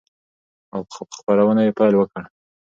[0.73, 2.21] او په خپرونو يې پيل وكړ،